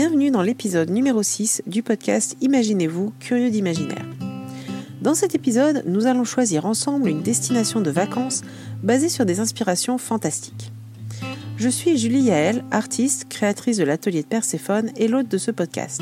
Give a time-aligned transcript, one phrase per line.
[0.00, 4.06] Bienvenue dans l'épisode numéro 6 du podcast Imaginez-vous, curieux d'imaginaire.
[5.02, 8.40] Dans cet épisode, nous allons choisir ensemble une destination de vacances
[8.82, 10.72] basée sur des inspirations fantastiques.
[11.58, 16.00] Je suis Julie Yael, artiste, créatrice de l'atelier de Perséphone et l'hôte de ce podcast.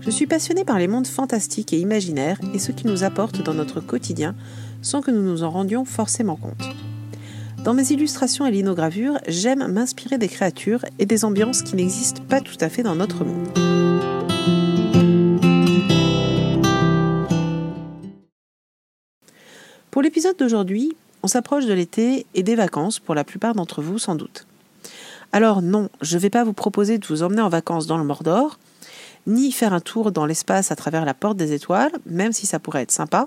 [0.00, 3.54] Je suis passionnée par les mondes fantastiques et imaginaires et ce qu'ils nous apportent dans
[3.54, 4.34] notre quotidien
[4.82, 6.64] sans que nous nous en rendions forcément compte.
[7.64, 12.42] Dans mes illustrations et linogravures, j'aime m'inspirer des créatures et des ambiances qui n'existent pas
[12.42, 13.48] tout à fait dans notre monde.
[19.90, 23.98] Pour l'épisode d'aujourd'hui, on s'approche de l'été et des vacances pour la plupart d'entre vous
[23.98, 24.46] sans doute.
[25.32, 28.04] Alors non, je ne vais pas vous proposer de vous emmener en vacances dans le
[28.04, 28.58] Mordor,
[29.26, 32.58] ni faire un tour dans l'espace à travers la porte des étoiles, même si ça
[32.58, 33.26] pourrait être sympa.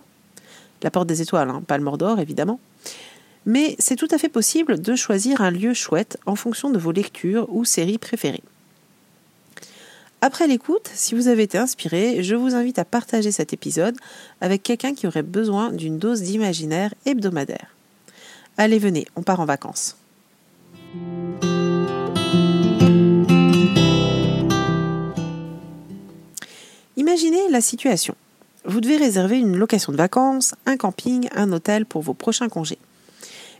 [0.84, 2.60] La porte des étoiles, hein, pas le Mordor évidemment.
[3.48, 6.91] Mais c'est tout à fait possible de choisir un lieu chouette en fonction de vos
[6.91, 8.43] lectures ou séries préférées.
[10.20, 13.95] Après l'écoute, si vous avez été inspiré, je vous invite à partager cet épisode
[14.41, 17.73] avec quelqu'un qui aurait besoin d'une dose d'imaginaire hebdomadaire.
[18.57, 19.95] Allez, venez, on part en vacances.
[26.98, 28.15] Imaginez la situation.
[28.65, 32.79] Vous devez réserver une location de vacances, un camping, un hôtel pour vos prochains congés.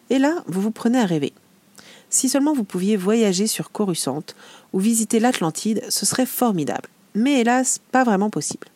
[0.10, 1.34] Et là, vous vous prenez à rêver.
[2.10, 4.24] Si seulement vous pouviez voyager sur Coruscant
[4.74, 6.90] ou visiter l'Atlantide, ce serait formidable.
[7.16, 8.68] Mais hélas, pas vraiment possible.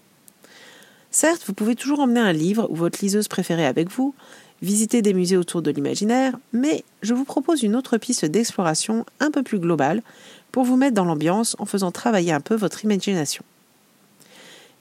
[1.12, 4.14] Certes, vous pouvez toujours emmener un livre ou votre liseuse préférée avec vous,
[4.62, 9.32] visiter des musées autour de l'imaginaire, mais je vous propose une autre piste d'exploration un
[9.32, 10.04] peu plus globale
[10.52, 13.44] pour vous mettre dans l'ambiance en faisant travailler un peu votre imagination.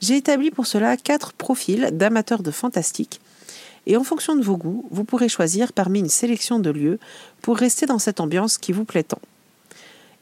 [0.01, 3.21] J'ai établi pour cela quatre profils d'amateurs de fantastique
[3.86, 6.98] et en fonction de vos goûts, vous pourrez choisir parmi une sélection de lieux
[7.42, 9.21] pour rester dans cette ambiance qui vous plaît tant.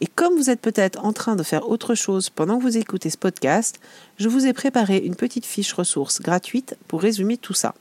[0.00, 3.10] Et comme vous êtes peut-être en train de faire autre chose pendant que vous écoutez
[3.10, 3.81] ce podcast,
[4.16, 7.75] je vous ai préparé une petite fiche ressource gratuite pour résumer tout ça.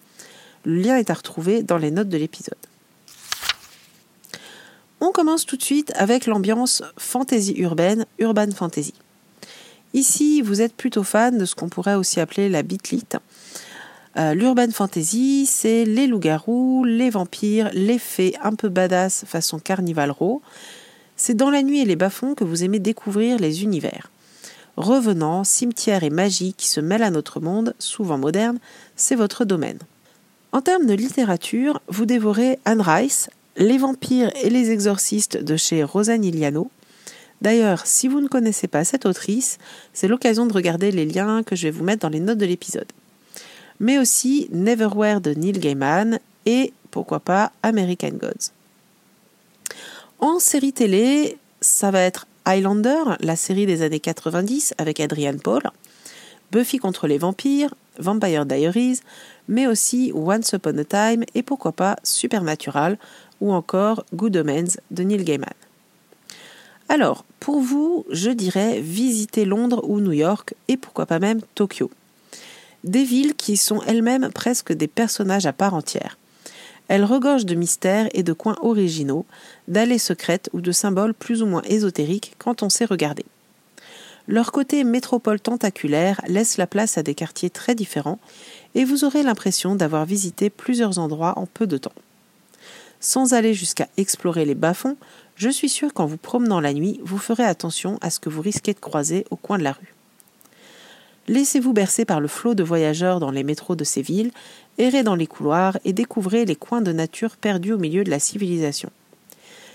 [0.65, 2.57] Le lien est à retrouver dans les notes de l'épisode.
[4.99, 8.95] On commence tout de suite avec l'ambiance fantasy urbaine, urban fantasy.
[9.93, 13.17] Ici, vous êtes plutôt fan de ce qu'on pourrait aussi appeler la bitlite.
[14.17, 20.09] Euh, L'urban fantasy, c'est les loups-garous, les vampires, les fées un peu badass façon carnival
[20.09, 20.41] raw.
[21.15, 24.09] C'est dans la nuit et les bas-fonds que vous aimez découvrir les univers.
[24.75, 28.59] Revenants, cimetières et magie qui se mêlent à notre monde, souvent moderne,
[28.95, 29.79] c'est votre domaine.
[30.51, 35.83] En termes de littérature, vous dévorez Anne Rice, Les vampires et les exorcistes de chez
[35.83, 36.69] Rosanne Iliano,
[37.41, 39.59] D'ailleurs, si vous ne connaissez pas cette autrice,
[39.93, 42.47] c'est l'occasion de regarder les liens que je vais vous mettre dans les notes de
[42.47, 42.87] l'épisode.
[43.79, 48.51] Mais aussi Neverwhere de Neil Gaiman et, pourquoi pas, American Gods.
[50.19, 55.63] En série télé, ça va être Highlander, la série des années 90 avec Adrian Paul,
[56.51, 59.01] Buffy contre les vampires, Vampire Diaries,
[59.47, 62.97] mais aussi Once Upon a Time et pourquoi pas Supernatural
[63.41, 65.53] ou encore Good Omens de Neil Gaiman.
[66.89, 71.91] Alors, pour vous, je dirais visiter Londres ou New York et pourquoi pas même Tokyo.
[72.87, 76.17] Des villes qui sont elles-mêmes presque des personnages à part entière.
[76.87, 79.25] Elles regorgent de mystères et de coins originaux,
[79.67, 83.25] d'allées secrètes ou de symboles plus ou moins ésotériques quand on sait regarder.
[84.29, 88.19] Leur côté métropole tentaculaire laisse la place à des quartiers très différents
[88.73, 91.91] et vous aurez l'impression d'avoir visité plusieurs endroits en peu de temps.
[93.01, 94.95] Sans aller jusqu'à explorer les bas-fonds,
[95.35, 98.41] je suis sûr qu'en vous promenant la nuit, vous ferez attention à ce que vous
[98.41, 99.93] risquez de croiser au coin de la rue.
[101.27, 104.31] Laissez-vous bercer par le flot de voyageurs dans les métros de ces villes,
[104.77, 108.19] errez dans les couloirs et découvrez les coins de nature perdus au milieu de la
[108.19, 108.89] civilisation.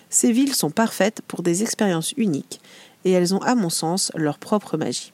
[0.08, 2.60] Ces villes sont parfaites pour des expériences uniques
[3.04, 5.12] et elles ont à mon sens leur propre magie.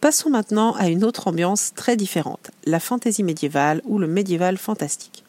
[0.00, 5.24] Passons maintenant à une autre ambiance très différente, la fantaisie médiévale ou le médiéval fantastique.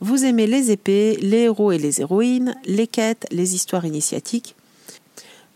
[0.00, 4.54] Vous aimez les épées, les héros et les héroïnes, les quêtes, les histoires initiatiques.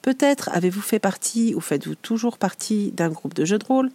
[0.03, 3.91] Peut-être avez-vous fait partie ou faites-vous toujours partie d'un groupe de jeux de rôle.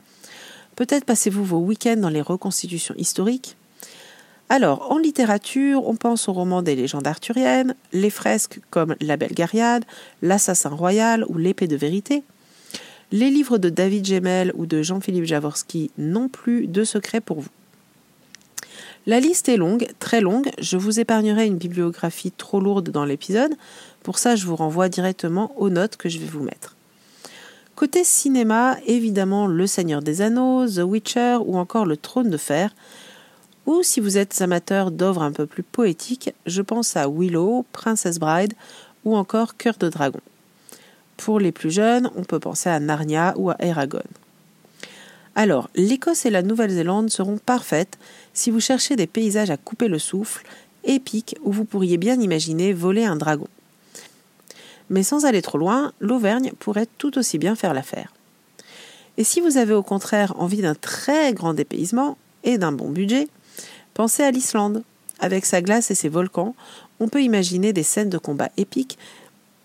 [0.75, 3.55] Peut-être passez-vous vos week-ends dans les reconstitutions historiques.
[4.49, 9.33] Alors, en littérature, on pense aux romans des légendes arthuriennes, les fresques comme La Belle
[9.33, 9.85] Gariade,
[10.21, 12.23] L'Assassin Royal ou L'Épée de Vérité.
[13.11, 17.49] Les livres de David Gemmel ou de Jean-Philippe Javorski n'ont plus de secret pour vous.
[19.07, 23.53] La liste est longue, très longue, je vous épargnerai une bibliographie trop lourde dans l'épisode,
[24.01, 26.75] pour ça je vous renvoie directement aux notes que je vais vous mettre.
[27.75, 32.73] Côté cinéma, évidemment Le Seigneur des Anneaux, The Witcher ou encore Le Trône de Fer,
[33.67, 38.17] ou si vous êtes amateur d'œuvres un peu plus poétiques, je pense à Willow, Princess
[38.17, 38.53] Bride
[39.03, 40.21] ou encore Cœur de Dragon.
[41.15, 44.01] Pour les plus jeunes, on peut penser à Narnia ou à Eragon.
[45.35, 47.97] Alors, l'Écosse et la Nouvelle-Zélande seront parfaites
[48.33, 50.45] si vous cherchez des paysages à couper le souffle,
[50.85, 53.47] épiques, où vous pourriez bien imaginer voler un dragon.
[54.89, 58.13] Mais sans aller trop loin, l'Auvergne pourrait tout aussi bien faire l'affaire.
[59.17, 63.27] Et si vous avez au contraire envie d'un très grand dépaysement et d'un bon budget,
[63.93, 64.83] pensez à l'Islande.
[65.19, 66.55] Avec sa glace et ses volcans,
[66.99, 68.97] on peut imaginer des scènes de combat épiques,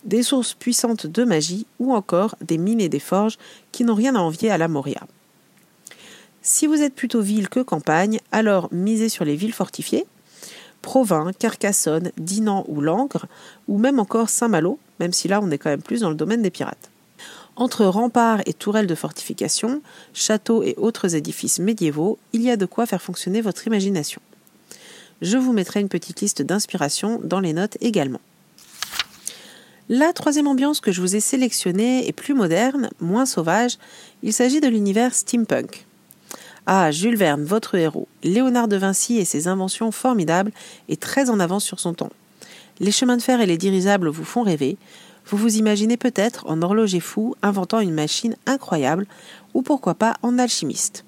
[0.05, 3.37] des sources puissantes de magie ou encore des mines et des forges
[3.73, 5.07] qui n'ont rien à envier à la Moria.
[6.43, 10.07] Si vous êtes plutôt ville que campagne, alors misez sur les villes fortifiées,
[10.81, 13.27] Provins, Carcassonne, Dinan ou Langres,
[13.69, 16.41] ou même encore Saint-Malo, même si là on est quand même plus dans le domaine
[16.41, 16.91] des pirates.
[17.57, 19.83] Entre remparts et tourelles de fortification,
[20.15, 24.23] châteaux et autres édifices médiévaux, il y a de quoi faire fonctionner votre imagination.
[25.21, 28.21] Je vous mettrai une petite liste d'inspiration dans les notes également.
[29.91, 33.77] La troisième ambiance que je vous ai sélectionnée est plus moderne, moins sauvage.
[34.23, 35.85] Il s'agit de l'univers steampunk.
[36.67, 40.53] Ah, Jules Verne, votre héros, Léonard de Vinci et ses inventions formidables
[40.89, 42.11] est très en avance sur son temps.
[42.81, 44.77] Les chemins de fer et les dirigeables vous font rêver.
[45.27, 49.07] Vous vous imaginez peut-être en horloger fou inventant une machine incroyable,
[49.55, 51.05] ou pourquoi pas en alchimiste.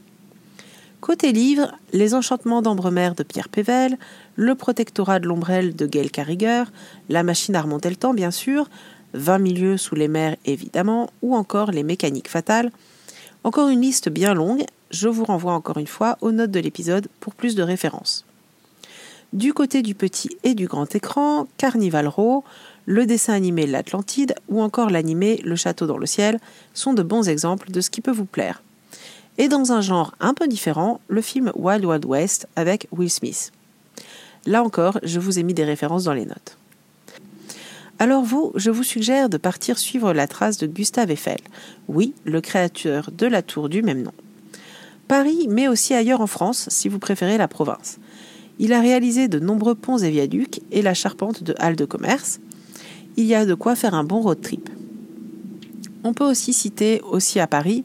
[1.01, 3.99] Côté livre, Les Enchantements d'Ambremer de Pierre Pével,
[4.37, 6.65] Le Protectorat de l'Ombrelle de Gail Carriger,
[7.09, 8.69] La machine à remonter le temps bien sûr,
[9.15, 12.71] 20 milieux sous les mers évidemment, ou encore Les Mécaniques fatales.
[13.45, 17.09] Encore une liste bien longue je vous renvoie encore une fois aux notes de l'épisode
[17.19, 18.25] pour plus de références.
[19.33, 22.45] Du côté du petit et du grand écran, Carnival Row,
[22.85, 26.39] le dessin animé L'Atlantide ou encore l'animé Le Château dans le ciel
[26.75, 28.63] sont de bons exemples de ce qui peut vous plaire.
[29.39, 33.53] Et dans un genre un peu différent, le film Wild Wild West avec Will Smith.
[34.45, 36.59] Là encore, je vous ai mis des références dans les notes.
[37.99, 41.39] Alors vous, je vous suggère de partir suivre la trace de Gustave Eiffel,
[41.89, 44.13] oui, le créateur de la tour du même nom.
[45.13, 47.99] Paris, mais aussi ailleurs en France, si vous préférez la province.
[48.59, 52.41] Il a réalisé de nombreux ponts et viaducs et la charpente de halles de commerce.
[53.19, 54.71] Il y a de quoi faire un bon road trip.
[56.03, 57.85] On peut aussi citer, aussi à Paris,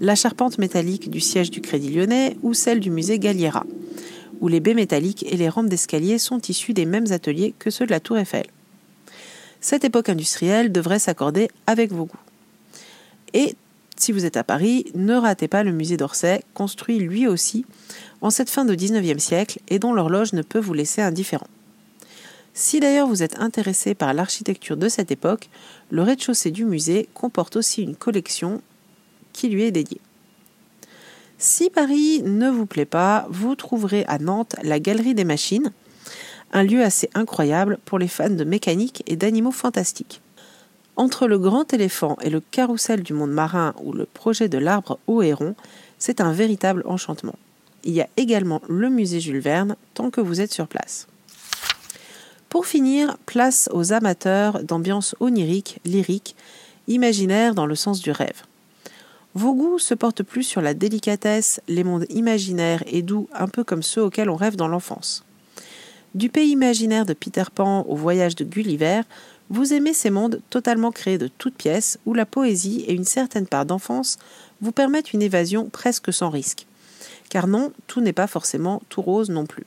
[0.00, 3.64] la charpente métallique du siège du Crédit Lyonnais ou celle du musée Galliera,
[4.42, 7.86] où les baies métalliques et les rampes d'escalier sont issus des mêmes ateliers que ceux
[7.86, 8.48] de la Tour Eiffel.
[9.62, 12.26] Cette époque industrielle devrait s'accorder avec vos goûts.
[13.32, 13.54] Et
[13.96, 17.64] si vous êtes à Paris, ne ratez pas le musée d'Orsay, construit lui aussi
[18.20, 21.48] en cette fin de 19e siècle et dont l'horloge ne peut vous laisser indifférent.
[22.54, 25.50] Si d'ailleurs vous êtes intéressé par l'architecture de cette époque,
[25.90, 28.62] le rez-de-chaussée du musée comporte aussi une collection
[29.32, 30.00] qui lui est dédiée.
[31.38, 35.70] Si Paris ne vous plaît pas, vous trouverez à Nantes la Galerie des Machines,
[36.52, 40.22] un lieu assez incroyable pour les fans de mécanique et d'animaux fantastiques.
[40.96, 44.98] Entre le grand éléphant et le carrousel du monde marin ou le projet de l'arbre
[45.06, 45.54] au héron,
[45.98, 47.36] c'est un véritable enchantement.
[47.84, 51.06] Il y a également le musée Jules Verne tant que vous êtes sur place.
[52.48, 56.34] Pour finir, place aux amateurs d'ambiance onirique, lyrique,
[56.88, 58.42] imaginaire dans le sens du rêve.
[59.34, 63.64] Vos goûts se portent plus sur la délicatesse, les mondes imaginaires et doux, un peu
[63.64, 65.24] comme ceux auxquels on rêve dans l'enfance.
[66.14, 69.02] Du pays imaginaire de Peter Pan au voyage de Gulliver,
[69.48, 73.46] vous aimez ces mondes totalement créés de toutes pièces où la poésie et une certaine
[73.46, 74.18] part d'enfance
[74.60, 76.66] vous permettent une évasion presque sans risque.
[77.28, 79.64] Car non, tout n'est pas forcément tout rose non plus.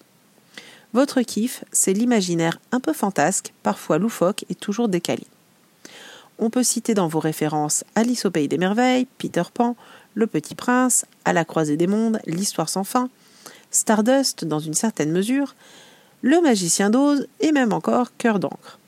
[0.94, 5.24] Votre kiff, c'est l'imaginaire un peu fantasque, parfois loufoque et toujours décalé.
[6.40, 9.76] On peut citer dans vos références Alice au pays des merveilles, Peter Pan,
[10.14, 13.10] Le Petit Prince, À la croisée des mondes, L'histoire sans fin,
[13.72, 15.56] Stardust dans une certaine mesure,
[16.22, 18.79] Le magicien d'Oz et même encore Cœur d'encre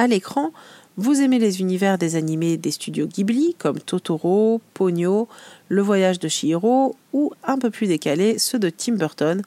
[0.00, 0.52] à l'écran,
[0.96, 5.28] vous aimez les univers des animés des studios Ghibli comme Totoro, Ponyo,
[5.68, 9.42] Le voyage de Chihiro ou un peu plus décalés ceux de Tim Burton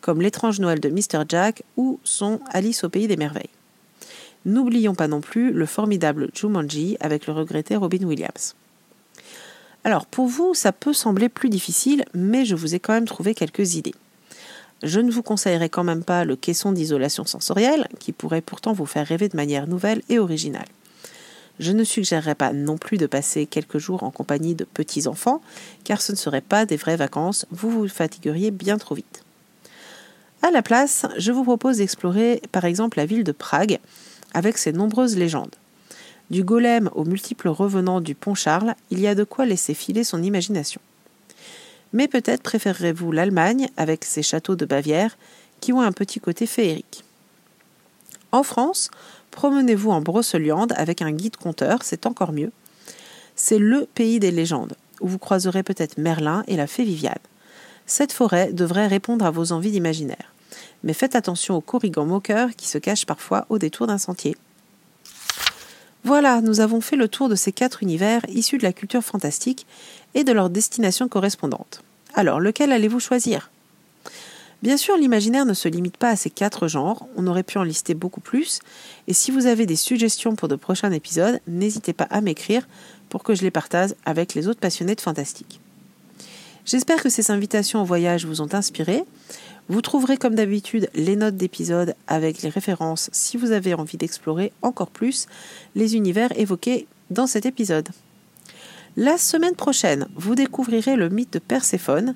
[0.00, 1.24] comme L'étrange Noël de Mr.
[1.28, 3.50] Jack ou son Alice au pays des merveilles.
[4.44, 8.54] N'oublions pas non plus le formidable Jumanji avec le regretté Robin Williams.
[9.82, 13.34] Alors pour vous, ça peut sembler plus difficile, mais je vous ai quand même trouvé
[13.34, 13.94] quelques idées.
[14.82, 18.86] Je ne vous conseillerais quand même pas le caisson d'isolation sensorielle, qui pourrait pourtant vous
[18.86, 20.66] faire rêver de manière nouvelle et originale.
[21.58, 25.40] Je ne suggérerais pas non plus de passer quelques jours en compagnie de petits-enfants,
[25.84, 29.24] car ce ne seraient pas des vraies vacances, vous vous fatigueriez bien trop vite.
[30.42, 33.78] À la place, je vous propose d'explorer par exemple la ville de Prague,
[34.34, 35.54] avec ses nombreuses légendes.
[36.30, 40.04] Du golem aux multiples revenants du pont Charles, il y a de quoi laisser filer
[40.04, 40.80] son imagination
[41.92, 45.16] mais peut-être préférerez-vous l'Allemagne avec ses châteaux de Bavière
[45.60, 47.04] qui ont un petit côté féerique.
[48.32, 48.90] En France,
[49.30, 52.52] promenez-vous en Broceliande avec un guide conteur, c'est encore mieux.
[53.34, 57.14] C'est le pays des légendes, où vous croiserez peut-être Merlin et la fée Viviane.
[57.86, 60.32] Cette forêt devrait répondre à vos envies d'imaginaire.
[60.82, 64.36] Mais faites attention aux corrigans moqueurs qui se cachent parfois au détour d'un sentier.
[66.04, 69.66] Voilà, nous avons fait le tour de ces quatre univers issus de la culture fantastique
[70.16, 71.84] et de leurs destinations correspondantes.
[72.14, 73.50] Alors, lequel allez-vous choisir?
[74.62, 77.62] Bien sûr, l'imaginaire ne se limite pas à ces quatre genres, on aurait pu en
[77.62, 78.60] lister beaucoup plus,
[79.06, 82.66] et si vous avez des suggestions pour de prochains épisodes, n'hésitez pas à m'écrire
[83.10, 85.60] pour que je les partage avec les autres passionnés de fantastique.
[86.64, 89.04] J'espère que ces invitations au voyage vous ont inspiré.
[89.68, 94.52] Vous trouverez comme d'habitude les notes d'épisode avec les références si vous avez envie d'explorer
[94.62, 95.26] encore plus
[95.74, 97.88] les univers évoqués dans cet épisode.
[98.98, 102.14] La semaine prochaine, vous découvrirez le mythe de Perséphone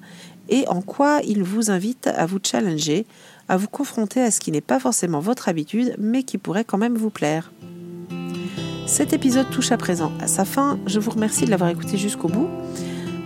[0.49, 3.05] et en quoi il vous invite à vous challenger,
[3.51, 6.79] à vous confronter à ce qui n'est pas forcément votre habitude, mais qui pourrait quand
[6.79, 7.53] même vous plaire.
[8.87, 10.79] Cet épisode touche à présent à sa fin.
[10.87, 12.49] Je vous remercie de l'avoir écouté jusqu'au bout.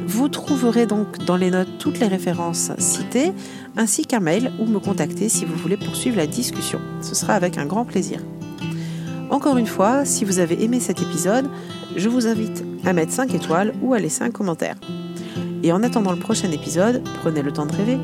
[0.05, 3.33] Vous trouverez donc dans les notes toutes les références citées,
[3.77, 6.81] ainsi qu'un mail ou me contacter si vous voulez poursuivre la discussion.
[7.03, 8.21] Ce sera avec un grand plaisir.
[9.31, 11.49] Encore une fois, si vous avez aimé cet épisode,
[11.97, 14.77] je vous invite à mettre 5 étoiles ou à laisser un commentaire.
[15.63, 17.99] Et en attendant le prochain épisode, prenez le temps de rêver.